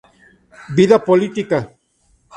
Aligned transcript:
Vida 0.77 0.97
política". 1.07 1.59